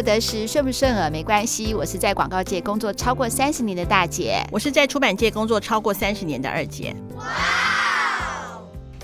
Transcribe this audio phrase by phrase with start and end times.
[0.00, 1.74] 我得时，顺不顺耳没关系。
[1.74, 6.96] 我是在广告界工作超过三十年的大姐，我是在出版界工作超过三十年的二姐。
[7.16, 7.69] 哇！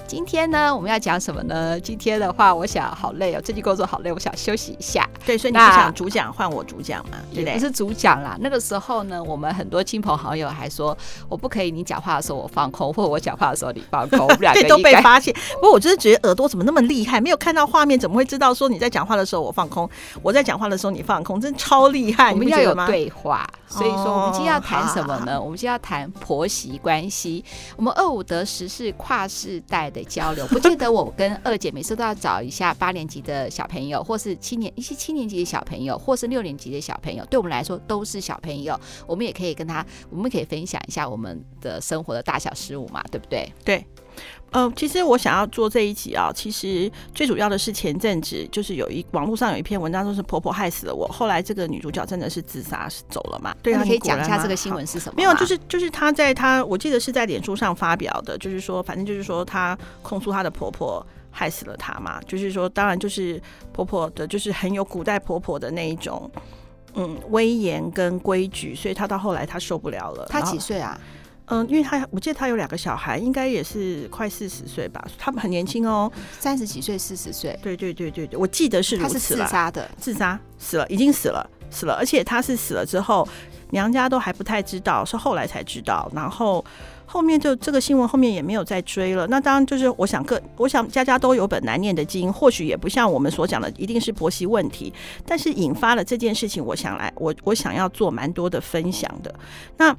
[0.07, 1.79] 今天呢，我们要讲什么呢？
[1.81, 5.09] 今天的话，我想好累哦，最近工作好累，我想休息一下。
[5.25, 7.19] 对，所以你不想主讲，换我主讲吗？
[7.33, 7.55] 对不对？
[7.55, 8.37] 不是主讲啦。
[8.41, 10.97] 那个时候呢，我们很多亲朋好友还说，
[11.29, 15.35] 我不可以你讲话的时候我放空，或者我讲话的时候你放空，我们两个都被发现。
[15.55, 19.89] 不过我就是觉得耳朵怎么那么厉害，没有看到画面，怎么会知道说你在讲话的时候我放空，
[20.23, 22.31] 我在讲话的时候你放空，真超厉害！
[22.31, 25.37] 我们要有对话，所以说我们今天要谈什么呢？
[25.37, 27.45] 哦、我们今天要谈婆媳关系。
[27.75, 38.79] 我们二五得十是跨世代的交流，不记得我跟二姐每次都要找一下八年级的小朋友，或是七年一些七年级的小朋友，或是六年级的小朋友，对我们来说都是小朋友。
[39.07, 43.51] 我们也可以跟他，我们可以分享一下我们的生活的大小事物嘛，对不对？
[43.65, 43.85] 对。
[44.53, 51.07] 呃，其实我想要做这一集啊，其实最主要的是前阵子就是有一网络上有一篇文章，说是婆婆害死了我。
[51.09, 53.55] 后来这个女主角真的是自杀走了嘛？
[53.63, 55.15] 对，你可以讲一下这个新闻是什么？
[55.17, 62.19] 没有，就是就是她在她，我记得是在脸书上发表的，就是说，反正就是说她控诉她的婆婆害死了她嘛。
[62.23, 63.43] 就是说，当然就是
[63.73, 66.31] 婆婆的，就是很有古代婆婆的那一种，
[66.95, 70.25] 嗯，威严跟规矩，所以她到后来她受不了了。
[70.31, 70.99] 她几岁啊？
[71.49, 76.11] 嗯，因为他我记得他有两个小孩，应该也是快四十岁吧，他们很年轻哦，
[76.41, 77.57] 三十几岁、四十岁。
[77.63, 79.13] 对对对对对，我记得是如此。
[79.15, 83.29] 他是自杀的，自杀死了，已经死了，死了，而且他是死了之后，
[83.71, 86.65] 娘家都还不太知道，是后来才知道，然后
[87.07, 89.25] 后面就这个新闻后面也没有再追了。
[89.29, 94.93] 那当然就是我想各，我想家家都有本难念的经，或许也不像我们所讲的一定是婆媳问题，
[95.25, 99.33] 但是引发了这件事情，我想来我我想要做蛮多的分享的。
[99.77, 99.97] 那。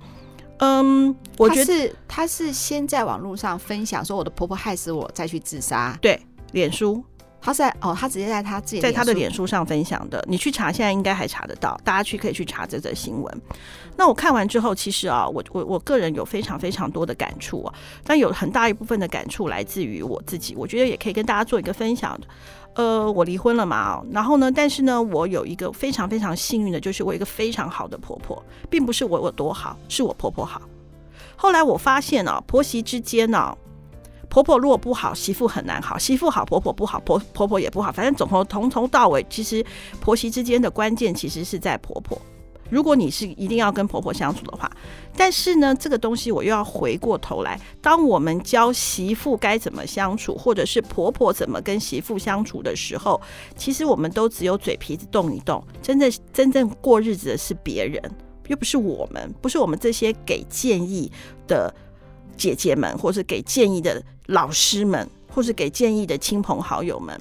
[0.59, 5.97] 嗯，我觉得是他是先在网络上分享说我的婆婆害死我，再去自杀。
[6.01, 6.19] 对，
[6.51, 7.03] 脸书，
[7.47, 10.21] 他在哦，他直接在他自己在他的脸书上分享的。
[10.27, 13.41] 你去查，现在应该还查得到，大家去可以去查这则新闻。
[13.95, 22.19] 那我看完之后，其实啊，我我我个人有非常非常多的感触啊，但有很大一部分的感触来自于我自己，我觉得也可以跟大家做一个分享。
[22.73, 30.61] 呃，我离婚了嘛，然后呢，但是呢，我有一个非常非常幸运的，就是我有一个非常好的婆婆，并不是我有多好，是我婆婆好。
[31.37, 33.57] 后来我发现呢、啊，婆媳之间呢、啊，
[34.29, 37.91] 婆婆如果不好，媳妇很难好；媳妇好，婆婆不好，婆婆婆也不好。
[37.91, 39.65] 反正总从从头到尾，其实
[39.99, 42.19] 婆媳之间的关键其实是在婆婆。
[42.69, 44.69] 如果你是一定要跟婆婆相处的话，
[45.15, 53.21] 但是呢，这个东西我又要回过头来，当我们教媳妇该怎么相处，或者是婆婆怎么跟媳妇相处的时候，
[53.55, 58.01] 其实我们都只有嘴皮子动一动，真正真正过日子的是别人，
[58.47, 61.09] 又不是我们，不是我们这些给建议
[61.47, 61.73] 的
[62.35, 67.19] 姐姐们，或是给建议的老师们，或是给建议的亲朋好友们。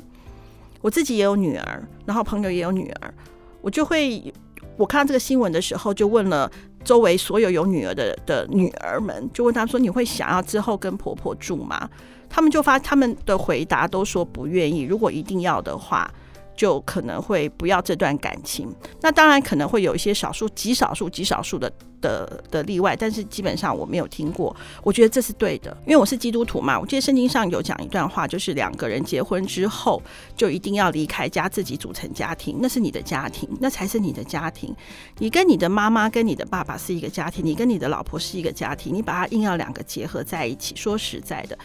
[0.81, 3.13] 我自己也有女儿，然后朋友也有女儿，
[3.61, 4.33] 我就会。
[4.77, 6.51] 我看到这个新闻的时候，就问了
[6.85, 11.89] 周围所有有女儿的的女儿们，就问他说：“你会想要之后跟婆婆住吗？”
[12.29, 14.83] 他们就发他们的回答都说不愿意。
[14.83, 16.13] 如果一定要的话。
[16.57, 24.57] 就可能会不要这段感情，那当然可能会有一些少数、极少数、极少数的的的例外，但是基本上我没有听过。
[24.83, 26.81] 我觉得这是对的，因为我是基督徒嘛。
[26.81, 30.03] 我记得圣经上有讲一段话，就是两个人结婚之后
[30.35, 34.75] 就一定要离开家，自己组成家庭，那是你的家庭，那才是你的家庭。
[35.19, 41.59] 你跟你的妈妈、跟你的爸爸是一个家庭，你跟你的老婆是一个家庭，你把它硬要两个结合在一起，说实在的，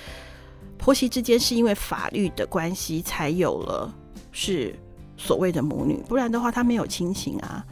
[0.78, 3.96] 婆媳之间是因为法律的关系才有了。
[4.32, 4.76] 是
[5.18, 7.66] 所谓的母女，不然的话，她没有亲情啊，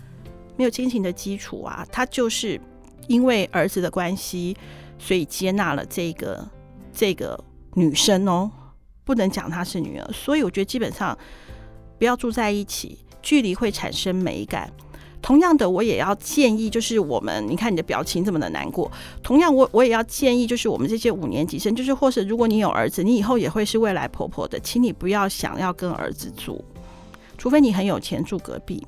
[0.58, 2.60] 没有亲情的基础啊，她就是
[3.08, 4.56] 因为儿子的关系，
[4.98, 6.48] 所以接纳了这个
[6.94, 7.42] 这个
[7.74, 8.52] 女生哦，
[9.04, 11.18] 不能讲她是女儿，所以我觉得基本上
[11.98, 14.72] 不要住在一起，距离会产生美感。
[15.22, 18.90] 同样的，我也要建议，就是我们，你看你的表情这么的难过。
[19.22, 26.64] 同样，我我也要建议，就是我们这些五年级生，就是或是如果你有儿子，你以后也会是未来婆婆的，请你不要想要跟儿子住，
[27.38, 28.86] 除非你很有钱住隔壁。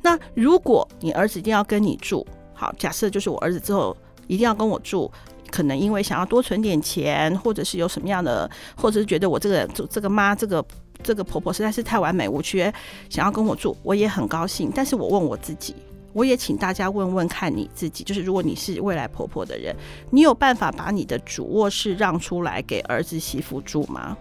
[0.00, 5.10] 那如果你儿子一定要跟你住，好，假设就是我儿子之后一定要跟我住，
[5.50, 10.64] 可能因为想要多存点钱，或者是有什么样的，或者是觉得我这个这个妈这个。
[11.02, 12.72] 这个婆婆实在是太完美无缺，
[13.10, 14.70] 想要跟我住，我也很高兴。
[14.74, 15.74] 但是我问我自己，
[16.12, 19.74] 我也请大家问问看你自己，就是如果你是未来婆婆的人，
[20.10, 24.16] 你有办法把你的主卧室让出来给儿子媳妇住吗？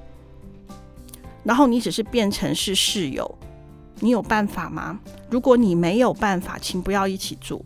[1.44, 3.38] 然后你只是变成是室友，
[4.00, 5.00] 你有办法吗？
[5.30, 7.64] 如果你没有办法，请不要一起住。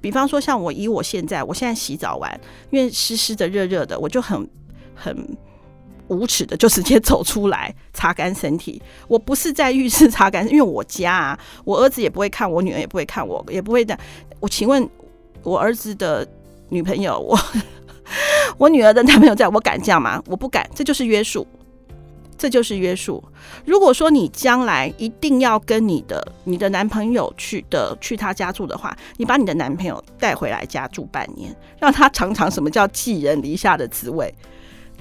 [0.00, 2.40] 比方说，像我以我现在，我现在洗澡完，
[2.70, 4.48] 因为湿湿的、热热的，我就很
[4.94, 5.36] 很。
[6.08, 8.82] 无耻的就直接走出来擦干身体。
[9.06, 13.98] 我不是在浴室擦干，因为我家啊，我儿子也不会看，我女儿也不会看我，也不会的。
[14.40, 14.88] 我请问，
[15.42, 16.26] 我儿子的
[16.70, 17.38] 女朋友，我
[18.58, 20.22] 我女儿的男朋友在，我敢这样吗？
[20.26, 21.46] 我不敢，这就是约束。
[22.40, 23.20] 这就是约束。
[23.64, 34.32] 如果说你将来一定要跟你的你的男朋友去的去他家住的话，你把你的男朋友带回来家住半年，让他尝尝什么叫寄人篱下的滋味，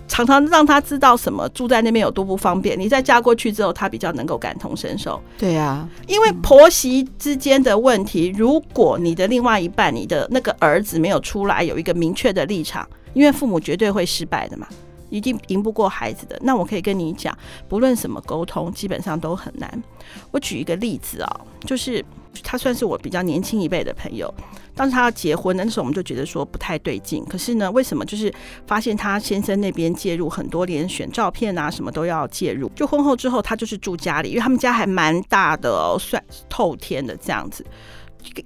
[0.08, 2.80] 常常让他知道什么住在那边有多不方便。
[2.80, 5.22] 你再嫁过去之后，他比较能够感同身受。
[5.38, 14.68] 对啊，因为婆媳之间的问题，如果你的另外一半，你的那个儿子没有出来有一个明确的立场，因为父母绝对会失败的嘛。
[15.10, 16.38] 一定赢不过孩子的。
[16.42, 17.34] 那我可以跟你讲，
[17.70, 19.84] 不论什么沟通，基本上都很难。
[20.32, 22.04] 我举一个例子啊、喔，就是
[22.44, 24.34] 他算是我比较年轻一辈的朋友。
[24.76, 27.24] 当时他要结婚的时候，我们就觉得说不太对劲。
[27.26, 28.34] 可是呢，为什么就是
[28.66, 32.70] 发现他先生那边介入很多，连选照片啊什么都要介入。
[32.76, 37.66] 就婚后之后，他就是住家里，因为他们家还蛮大的哦、算透天的这样子。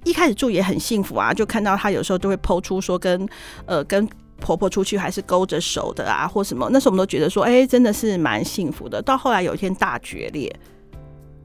[0.04, 3.28] 一开始住也很幸福啊，就看到他有时候都会抛出说跟
[3.66, 4.08] 呃跟。
[4.44, 6.68] 婆婆出去还是勾着手的啊，或什么？
[6.72, 9.00] 那时候我们都觉得说，哎、真的是蛮幸福的。
[9.00, 10.52] 到后来有一天大决裂，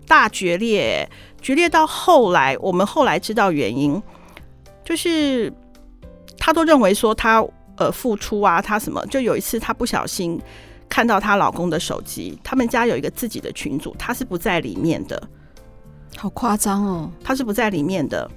[0.08, 1.08] 大决裂，
[1.48, 4.04] 决裂到后来，我们后来知道原因，
[4.84, 5.50] 就是
[6.38, 7.42] 她都认为说她
[7.78, 9.02] 呃付出啊，她什么？
[9.06, 10.38] 就有一次她不小心
[10.90, 15.26] 看到她老公的手机，他们家有一个自己的群组，她是不在里面的，
[16.18, 18.30] 好夸张哦，她是不在里面的，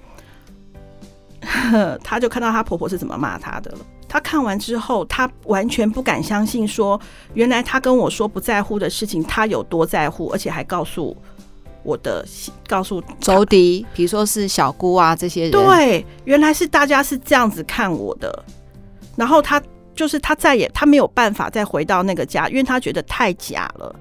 [2.05, 3.79] 她就看到她婆婆是怎么骂她的了。
[4.09, 7.01] 她看完之后，她完全不敢相信，说
[7.35, 11.17] 原来她跟我说不在乎的事情，她有多在乎，而且还告诉
[11.83, 12.25] 我的，
[12.67, 15.51] 告诉仇敌，比如说是小姑啊这些人。
[15.53, 18.45] 对，原来是大家是这样子看我的。
[19.17, 19.63] 然后他
[19.95, 23.95] 就是他再也他没有办法再回到那个家，因为他觉得太假了。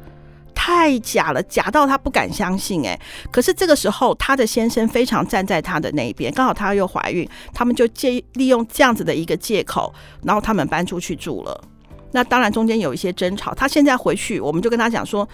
[0.61, 2.99] 太假了，假到他不敢相信哎！
[3.31, 9.91] 可是这个时候，他的先生非常站在他的那一边，刚好他又怀孕，他们就借利用这样子的一个借口，
[10.21, 11.63] 然后他们搬出去住了。
[12.11, 15.27] 那当然中间有一些争吵，他现在回去，我们就跟他讲说。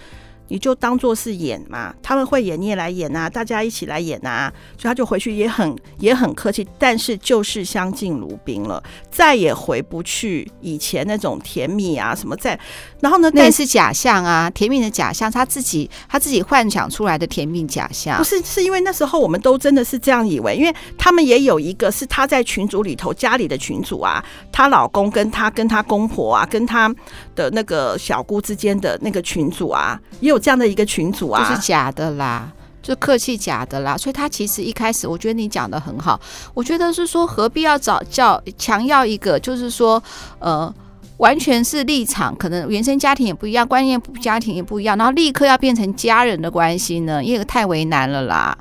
[0.48, 12.58] 你就当做是演嘛，他们会演，你也来演啊，大家一起来演啊，所以他就回去也很也很客气，但是就是相敬如宾了，再也回不去以前那种甜蜜啊什么在，
[13.00, 26.88] 然后呢，那是假象啊，甜蜜的假象，他自己他自己幻想出来的甜蜜假象，不是，是因为那时候我们都真的是这样以为，因为他们也有一个是他在群组里头家里的群组啊，她老公跟她跟她公婆啊，跟她
[27.34, 30.35] 的那个小姑之间的那个群组啊，也有。
[30.38, 32.52] 这样的一个群组啊，就是假的啦，
[32.82, 33.96] 就客气假的啦。
[33.96, 36.20] 所以他其实一开始，我觉得你讲的很好。
[36.54, 40.02] 我觉得是说，何必要找叫强要一个，就是说，
[40.38, 40.72] 呃，
[41.18, 47.22] 完全是立场，可能原生家庭也不一样，观念家庭也不一样，然后立刻要变成家人的关系呢？
[47.22, 48.56] 因为太为难了啦。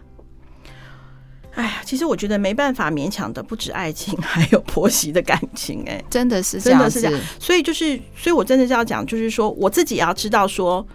[1.54, 5.92] 哎呀，其实我觉得没办法勉强的，不止爱情，还有婆媳的感情、欸。
[5.92, 7.22] 哎，真的是这样，真的是这样。
[7.39, 10.86] 所以就是，所以我真的是要讲，就是说，我自己也要知道说。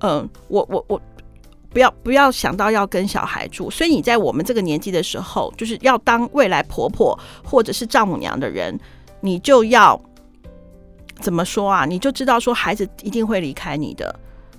[0.00, 1.00] 嗯，我我我
[1.70, 8.78] 不要不要想到要跟小孩住，所以你在我们这个年纪的时候，就是要当未来婆婆或者是丈母娘的人，
[9.20, 10.00] 你就要
[11.20, 11.84] 怎么说啊？
[11.84, 14.18] 你就知道说孩子一定会离开你的。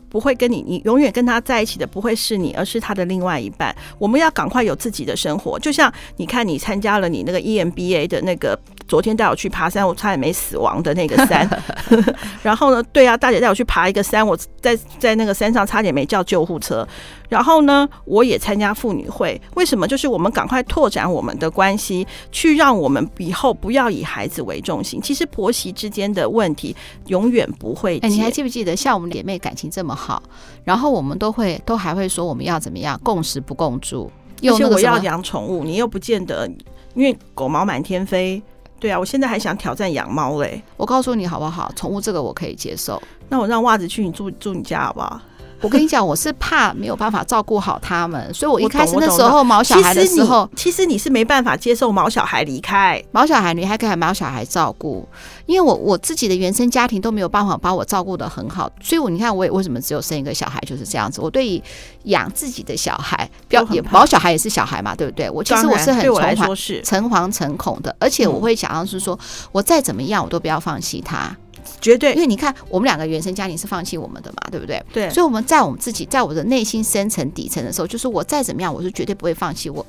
[0.10, 3.74] 不会跟你，你永远跟他在一起的不会是你，而是他的另外一半。
[3.98, 5.58] 我们要赶快有自己的生活。
[5.58, 8.60] 就像你看，你参加了你那个 EMBA 的那个，
[8.92, 11.50] 昨天带我去爬山，我差点没死亡的那个 山。
[12.44, 16.86] 然后呢，对啊，大姐带我去爬一个山，我在在那个山上差点没叫救护车。
[17.30, 19.42] 然后呢，我也参加妇女会。
[19.56, 19.88] 为什么？
[19.88, 25.02] 就是我们赶快拓展我们的关系，去让我们以后不要以孩子为重心。
[25.02, 26.76] 其实婆媳之间的问题
[27.08, 27.98] 永远不会。
[28.00, 30.22] 哎，你还记不记得，像我们姐妹感情这么好，
[30.66, 34.12] 然后我们都会都还会说我们要怎么样共食不共住。
[34.44, 36.46] 而且我要养宠物，你又不见得，
[36.94, 38.44] 因为狗毛满天飞。
[38.82, 40.62] 对啊，我现在还想挑战养猫嘞。
[40.76, 41.72] 我告诉你好不好？
[41.76, 43.02] 宠物这个我可以接受。
[43.30, 45.22] 那我让袜子去你住住你家好不好？
[45.62, 55.08] 我跟你讲，我是怕没有办法照顾好他们，所以我一开始那时候毛小孩的时候，其实，你是没办法接受毛小孩离开，毛小孩你还可以还毛小孩照顾，
[55.46, 61.22] 因为我我自己的原生家庭都没有办法把我照顾得很好，所以我你看我也为什么只有生一个小孩就是这样子。
[61.22, 61.62] 我对于
[62.06, 65.30] 养自己的小孩，不要也毛小孩也是小孩嘛，对不对？
[65.30, 69.18] 我其实我是很诚惶诚惶诚恐的，而且我会想要是说，
[69.52, 71.36] 我再怎么样我都不要放弃他。
[71.80, 74.84] 绝对，因为你看，我们两个原生家庭是放弃我们的嘛，对不对？
[74.92, 75.10] 对。
[75.10, 79.86] 所以我们在我们自己，在我的内心深层底层的时候，就是我再怎么样，我是绝对不会放弃我，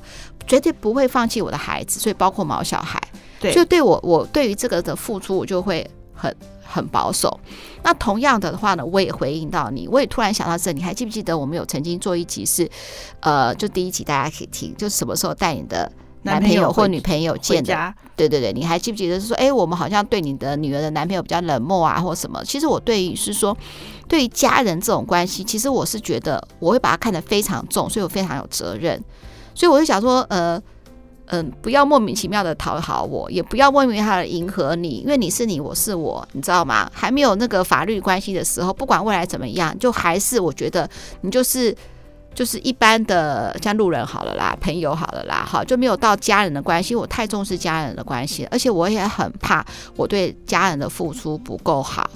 [0.47, 2.01] 绝对不会放弃我的孩子。
[2.01, 3.01] 所以包括毛小孩，
[3.41, 7.39] 对，就对我，我对于这个的付出，我就会很很保守。
[7.83, 12.69] 那同样的话呢，我也回应到你，我也突然想到这，你还记不记得我们有曾经做一集是，
[13.21, 15.91] 呃，就第一集大家可以听，就是什么时候带你的
[16.23, 17.95] 男朋友或女朋友见的？
[18.17, 22.43] 对对对，你还记不记得是说，哎，我们好像对你的女儿的男朋友比较冷漠啊，或什么？
[22.45, 23.57] 其实我对于是说，
[24.09, 29.03] 对于家人这种关系，其实我是觉得我会把它看得非常重，所以我非常有责任，
[29.55, 30.61] 所以我就想说，呃。
[31.27, 36.91] 嗯，不要莫名其妙的讨好我，也不要莫名其妙的迎合你，因为你是你，我是我，你知道吗？
[36.93, 40.87] 还没有那个法律关系的时候，不管未来怎么样，就还是我觉得
[41.23, 41.75] 你就是
[42.35, 46.95] 就是一般的像路人好了啦，朋友好了啦，好，就没有到家人的关系。
[46.95, 49.65] 我太重视家人的关系，而且我也很怕
[49.97, 52.09] 我对家人的付出不够好。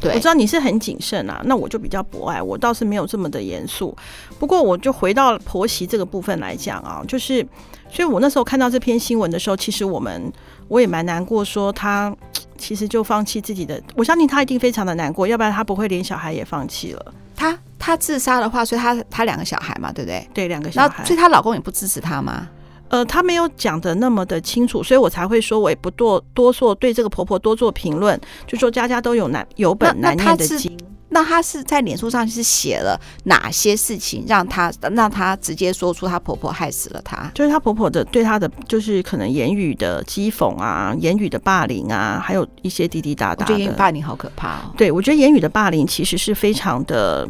[0.00, 3.96] 对，我知道你是很谨慎啊，那我就比较博爱，我倒是没有这么的严肃。
[4.38, 7.46] 不过我就回到婆媳这个部分来讲啊，就是。
[7.90, 10.30] 所以我那时候看到这篇新闻的时候，其实我们
[10.68, 12.14] 我也蛮难过，说他
[12.58, 13.82] 其实就放弃自己的。
[13.96, 17.14] 我相信他一定非常的难过，要不然他不会连小孩也放弃了。
[17.34, 20.28] 他他自杀的话，所以她她两个小孩嘛，对不对？
[20.34, 21.02] 对，两个小孩。
[21.06, 22.46] 所以她老公也不支持她吗？
[22.88, 30.78] 呃，她没有讲的那么的清楚，所以我才会说，我也不多多做对这个婆婆多做评论，就说家家都有难有本难念的经。
[31.08, 37.30] 那她是在脸书上是写了哪些事情，让她让她直接说出她婆婆害死了她？
[37.34, 43.54] 就是她婆婆的对她的就是可能言语的讥讽啊，言语的霸凌啊，还有一些滴滴答答的。
[43.54, 44.74] 我觉得言语霸凌好可怕哦。
[44.76, 47.26] 对，我觉得言语的霸凌其实是非常的。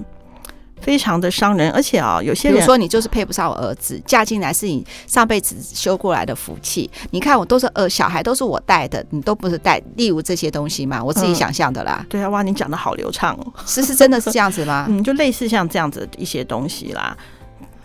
[0.81, 6.91] 非常的伤人，而且啊，有些人说你就是配不上我儿子，嫁进来是你上辈子修过来的福气。
[7.11, 11.99] 你看我都是呃小孩都是我带的，你都不是带，例如这些东西嘛，我自己想象的啦。
[12.03, 14.87] 嗯、对啊，哇，你讲的好流畅哦，是是真的是这样子吗？
[14.91, 17.17] 嗯，就类似像这样子一些东西啦。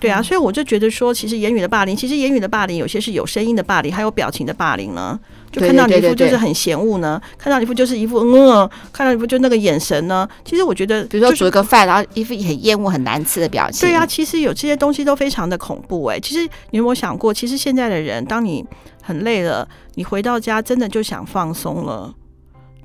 [0.04, 5.18] 对啊，所以我就觉得说，其实言语的霸凌，其实言语的霸凌有些是有声音的霸凌，还有表情的霸凌呢。
[5.50, 10.28] 就看到你一副就是很嫌恶呢，看到你一副就是一副嗯，看到一副就那个眼神呢。
[10.44, 13.88] 其实我觉得，比如说煮一个饭，然后一副很厌恶、很难吃的表情。
[13.88, 16.20] 对啊，其实有这些东西都非常的恐怖哎。
[16.20, 16.42] 其实
[16.72, 18.66] 你有没有想过，其实现在的人，当你
[19.02, 22.14] 很累了，你回到家真的就想放松了。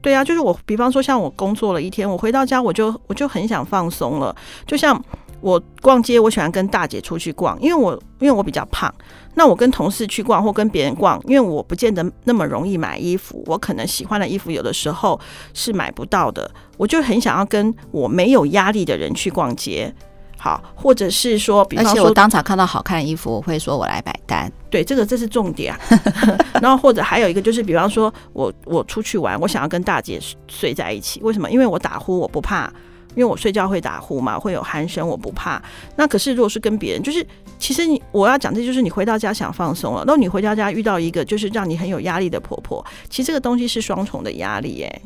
[0.01, 4.33] 对啊，就是我，比方说像我工作了一天，我回到家我就我就很想放松了，
[4.65, 5.05] 就像。
[5.41, 8.93] 我逛街，我喜欢跟大姐出去逛，因为我因为我比较胖。
[9.35, 15.19] 那我跟同事去逛或跟别人逛，因为我不见得那么容易买衣服，我可能喜欢的衣服有的时候
[15.55, 16.51] 是买不到的。
[16.77, 19.95] 我就很想要跟我没有压力的人去逛街，
[20.37, 24.53] 好，或者是说，比方说，而且我当场看到好看的衣服，我会说我来买单。
[24.69, 25.79] 对，这个这是重点啊。
[26.61, 31.49] 然后或者还有一个就是，比方说我我出去玩，我想要跟大姐睡在一起，为什么？
[31.49, 32.73] 因为我打呼，我不怕。
[33.19, 35.61] 因为我睡觉会打呼嘛，会有鼾声，我不怕。
[35.97, 37.27] 那可是如果是跟别人，就是
[37.59, 45.03] 其实你我要讲的就是你回到家想放松了，然后你回到家遇到一个就是让你很有压力的婆婆，其实这个东西是双重的压力，耶，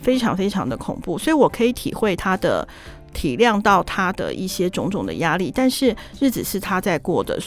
[0.00, 1.18] 非常非常的恐怖。
[1.18, 2.66] 所以我可以体会她的，
[3.12, 7.38] 体谅到她的一些种种的压力，但是日子是她在过的。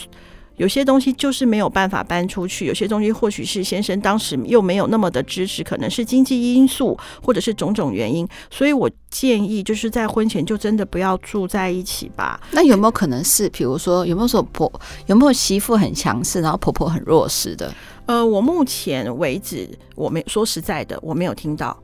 [0.56, 12.40] 有些东西就是没有办法搬出去，有些东西或许是先生当时又没有那么的支持，可能是经济因素，或者是种种原因，所以我建议就是在婚前就真的不要住在一起吧。
[12.52, 14.70] 那有没有可能是，比如说有没有说婆
[15.06, 17.72] 有没有媳妇很强势，然后婆婆很弱势的？
[18.06, 21.76] 呃，我目前为止我没说实在的，我没有听到。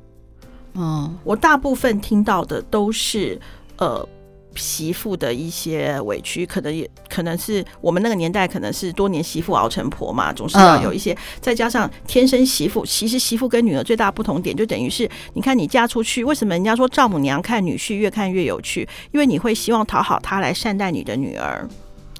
[0.75, 3.38] 嗯，我大部分听到的都是
[3.76, 4.09] 呃。
[4.54, 11.16] 媳妇的一些委屈，可能也可能是我们那个年代，可能是多年媳妇熬成婆嘛，总是要有一些。
[11.40, 18.88] 再加上天生媳妇，其实媳妇跟女儿最大不同点，就等于是你看你嫁出去，为什么人家说丈母娘看女婿越看越有趣？
[19.12, 21.68] 因为你会希望讨好她来善待你的女儿。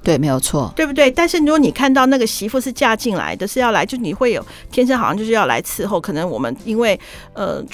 [0.03, 1.09] 对，没有错，对不对？
[1.09, 6.01] 但是如果你看到那个媳妇是嫁进来的，是要来，就你会有天生好像就是要来伺候。
[6.01, 6.99] 可能我们因为
[7.35, 7.65] 呃，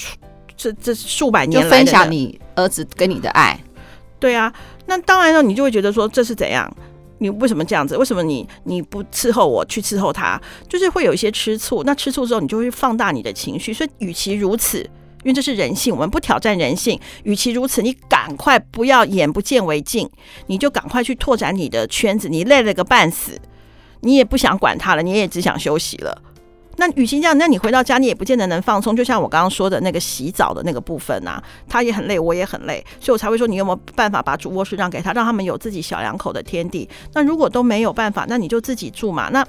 [0.55, 3.59] 这这数百年来分享你儿子跟你的爱。
[4.19, 4.53] 对啊，
[4.85, 6.69] 那当然了，你就会觉得说，这是怎样？
[7.21, 7.97] 你为什么这样子？
[7.97, 10.41] 为什么你你不伺候我去伺候他？
[10.67, 11.83] 就是会有一些吃醋。
[11.83, 13.73] 那吃醋之后，你就会放大你的情绪。
[13.73, 14.79] 所以，与其如此，
[15.23, 16.97] 因为这是人性，我们不挑战人性。
[17.23, 20.09] 与其如此，你赶快不要眼不见为净，
[20.47, 22.29] 你就赶快去拓展你的圈子。
[22.29, 23.37] 你累了个半死，
[23.99, 26.21] 你也不想管他了，你也只想休息了。
[26.79, 28.95] 那与其这样，那你回到家，你也不见得能放松。
[28.95, 36.87] 就像我刚刚说的那个洗澡的那个部分啊，他也很累，我也很累，所以我才会说，你有没有办法把主卧室让给他，让他们有自己小两口的天地？
[37.13, 39.29] 那如果都没有办法，那你就自己住嘛。
[39.29, 39.45] 那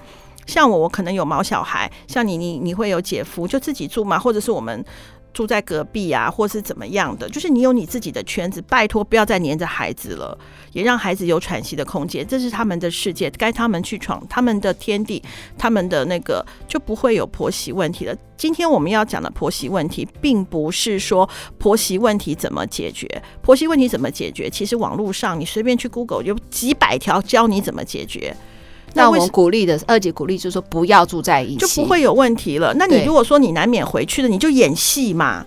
[0.46, 4.84] 像我，我可能有毛小孩，像你，你你会有姐夫，就自己住嘛，或者是我们
[5.32, 10.37] 住在隔壁啊，或是怎么样的，就是你有你自己的圈子，拜托不要再黏着孩子了，
[10.72, 15.22] 也让孩子有喘息的空间，这是他们的世界，该他们去闯他们的天地，
[15.56, 18.16] 他们的那个就不会有婆媳问题了。
[18.37, 23.06] 今天我们要讲的婆媳问题，并不是说婆媳问题怎么解决，
[23.42, 28.34] 婆媳问题怎么解决，其实网络上你随便去 Google 有几百条教你怎么解决。
[28.94, 32.75] 那我鼓励的二姐鼓励就是说不要住在一起，就不会有问题了。
[32.75, 35.47] 那你如果说你难免回去的，你就演戏嘛，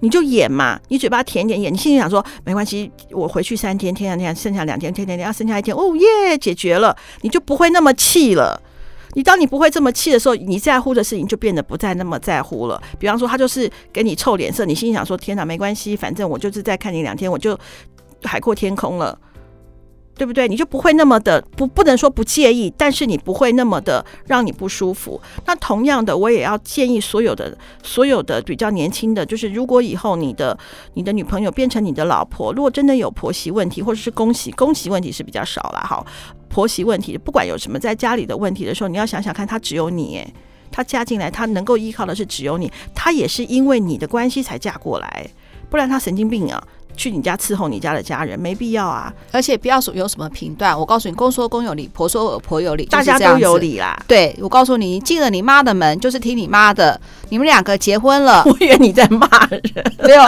[0.00, 8.60] 你就演嘛，你嘴巴甜点演，你心里想说没关系，我回去三天，天两天，剩下两天，天天天，要剩下一天，哦耶，解决了，你就不会那么气了。
[9.14, 12.78] 你当你不会这么气的时候，你在乎的事情就变得不再那么在乎了。
[12.98, 17.58] 比方说，他就是给你臭脸色，你心里想说天哪，没关系，反正我就是再看你两天，我就
[18.22, 19.18] 海阔天空了。
[20.16, 20.48] 对不对？
[20.48, 25.20] 你就不会那么的不不能说不介意，但是你不会那么的让你不舒服。
[25.44, 30.58] 那同样的，我也要建议所有的所有的比较年轻的，就是如果以后你的
[30.94, 36.04] 你的女朋友变成你的老婆，如果真的有婆媳问题，或者是公媳公媳问题是比较少了哈。
[36.48, 40.24] 婆媳问题，不管有什么在家里的问题的时候，你要想想看，她只有你，
[40.70, 45.28] 她嫁进来，她能够依靠的是只有你，她也是因为你的关系才嫁过来，
[45.70, 46.62] 不然他神经病啊。
[46.98, 50.74] 去你家伺候你家的家人没必要啊，而且不要说有什么评断。
[50.74, 54.02] 我告诉你，公说公有理，婆说婆有理，大家都有理啦。
[54.08, 56.98] 对，我告诉你，进了你妈的门就是听你妈的。
[57.28, 60.24] 你们两个结婚了， 我以为你在骂人，没有。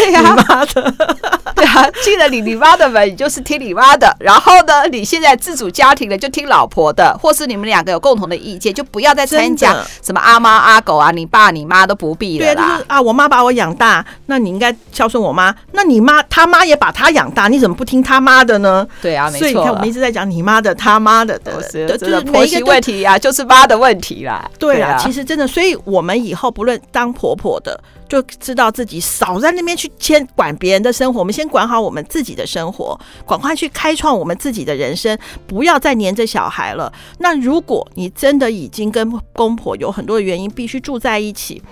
[0.00, 0.94] 对呀、啊，你妈的，
[1.54, 4.14] 对啊，进了你你妈的门，你就是听你妈的。
[4.18, 12.78] 然后呢，你现在自主家庭的就听老婆的，或是你们两个有共同的意见，就不要再参加什么阿妈阿狗啊，你爸你妈都不必了啦。
[12.78, 15.54] 就是、啊，我妈把我养大，那你应该孝顺我妈。
[15.72, 18.86] 那你妈他妈也把他养大，你怎么不听他妈的呢？
[19.02, 19.40] 对啊，没错。
[19.40, 24.48] 所以你看，我们一直在讲你妈的、他妈的，都是就是婆媳问题啊，就是妈的问题啦。
[24.58, 27.78] 对啊，其实真的，所以我们以后不论当婆婆的。
[28.10, 36.92] 就知道自己少在那边去先管别人的生活，我们先管好我们自己的生活，赶快去开创我们自己的人生，不要再黏着小孩了。
[37.18, 41.62] 那如果你真的已经跟公婆有很多的原因必须住在一起，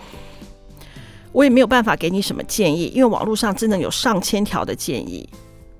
[1.32, 5.28] 我也没有办法给你什么建议，因为网络上真的有上千条的建议。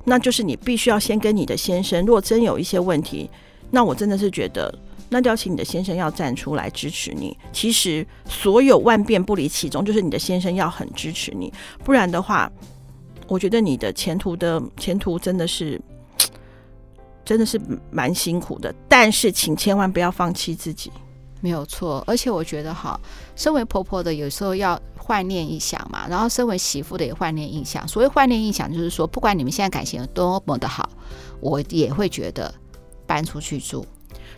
[0.05, 3.29] 那就是你必须要先跟你的先生，如果真有一些问题，
[3.71, 4.75] 那我真的是觉得。
[5.09, 7.37] 那就要请你的先生要站出来支持你。
[7.53, 11.53] 其实所有万变不离其宗，就是你的先生要很支持你，
[11.85, 12.51] 不然的话，
[13.27, 15.81] 我觉得你的前途的前途真的是
[17.25, 18.75] 真的是蛮辛苦的。
[18.89, 20.91] 但是请千万不要放弃自己，
[21.41, 22.03] 没有错。
[22.07, 22.99] 而且我觉得哈，
[23.37, 27.87] 身为婆婆的有时候要换念一想嘛，然后身为媳妇的也换念一想。
[27.87, 30.89] 所谓换念一想，就是说不管你们现在感情有多么的好，
[31.41, 32.53] 我也会觉得
[33.07, 33.85] 搬出去住。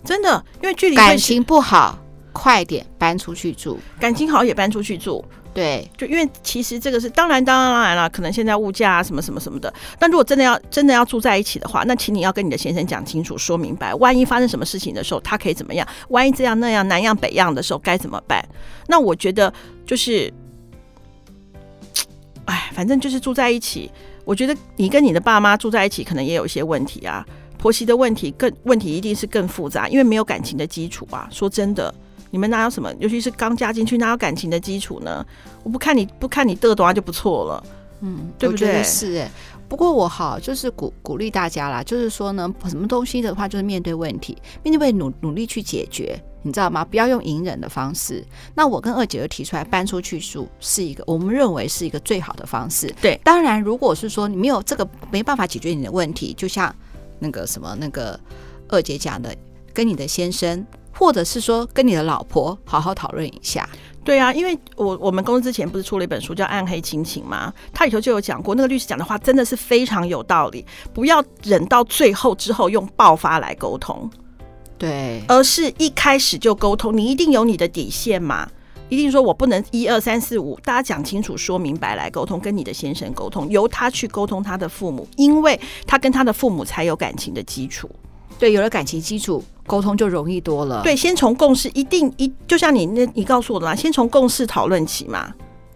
[0.04, 1.98] 真的，因为距离感情不好，
[2.32, 5.24] 快点搬出去住；感情好也搬出去住。
[5.52, 8.08] 对，就因为其实这个是当然，当然，当然了。
[8.08, 9.72] 可能现在物价啊，什么什么什么的。
[9.98, 13.92] 但如果真的要真的要住在一起的话，那请你要跟你的先生讲清楚，说明白。
[13.96, 15.84] 万一发生什么事情的时候，他可以怎么样？
[16.10, 18.48] 万一这样那样南样北样的时候该怎么办？
[18.86, 19.52] 那我觉得
[19.84, 20.32] 就是，
[22.44, 23.90] 哎，反正就是住在一起。
[24.24, 27.26] 我觉得你跟你的爸妈住在一起，可能也有一些问题啊。
[27.60, 31.28] 婆媳的问题更问题一定是更复杂，因为没有感情的基础啊。
[31.30, 31.94] 说真的，
[32.30, 32.90] 你们哪有什么？
[32.98, 35.24] 尤其是刚嫁进去，哪有感情的基础呢？
[35.62, 37.64] 我不看你不看你嘚多就不错了，
[38.00, 38.82] 嗯，对不对？
[38.82, 39.30] 是哎。
[39.68, 46.82] 不过我好就是鼓鼓励大家啦，就是说呢，什么东西的话，就是面对问题，面对努努力去解决，你知道吗？
[46.82, 48.24] 不要用隐忍的方式。
[48.54, 52.92] 那我跟二姐就提出来，搬出去住是一个我们认为是一个最好的方式。
[53.02, 56.74] 对，当然如果是说你没有这个没办法解决你的问题，就像。
[57.20, 58.18] 那个什么，那个
[58.68, 59.32] 二姐讲的，
[59.72, 63.68] 跟你的先生，或者是说跟你的老婆好好讨论一下。
[64.02, 67.52] 对啊，因为我我们公司之前不是出了一本书叫《暗黑亲情》吗？
[67.72, 70.64] 它里头就有讲过，那个律师讲的话真的是非常有道理。
[70.94, 74.10] 不要忍到最后之后用爆发来沟通，
[74.78, 76.96] 对，而是一开始就沟通。
[76.96, 78.48] 你一定有你的底线嘛。
[78.90, 87.88] 一定说，我不能一二三四五，大家讲清楚、说明白来沟通，跟你的先生沟通，由他去沟通他的父母，因为他跟他的父母才有感情的基础。
[88.38, 90.82] 对，有了感情基础，沟通就容易多了。
[90.82, 95.32] 对，先从共识，一定一，就像你那，你告诉我的嘛，先从共识讨论起嘛。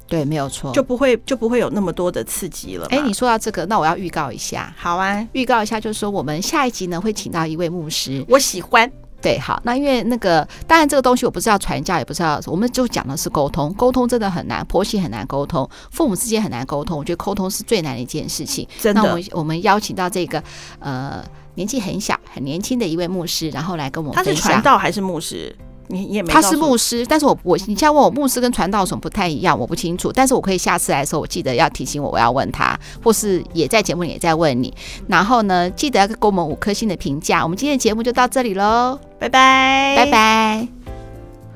[0.06, 2.86] 对，没有错，就不会就不会有那么多的刺激了。
[2.90, 4.74] 哎，你说到这个，那我要预告一下。
[4.76, 8.90] 好啊，预告一下，就是说我们下一集呢会请到一位牧师，我喜欢。
[9.24, 18.68] 对，好，那因为那个，当然这个东西我不是要传教，也不是要，我们就讲的是沟通，沟通真的很难，婆媳很难沟通，父母之间很难沟通，我觉得沟通是最难的一件事情。
[18.78, 20.42] 真的，那我们我们邀请到这个
[20.78, 24.14] 呃年纪很小、很年轻的一位牧师，然后来跟我们。
[24.14, 25.56] 他是传道还是牧师？
[25.88, 30.10] 你也没他是牧师，但是我我你现在问我牧师跟传道有什么不太一样，我不清楚。
[30.12, 34.72] 但是我可以下次来的时候，我记得要提醒我，我要问他，或是也在节目里也在问你。
[35.06, 37.42] 然后呢，记得要给我们五颗星的评价。
[37.42, 40.68] 我们今天的节目就到这里喽，拜拜，拜拜。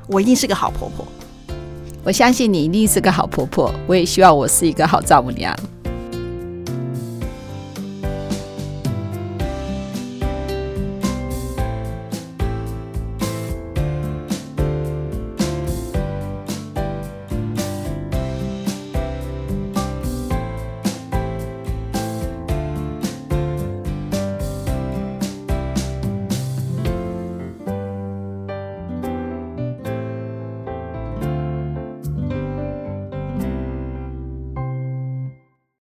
[0.09, 1.07] 我一定是个好婆婆，
[2.05, 5.55] 我相信你一定是个好婆婆，我也希望我是一个好丈母娘。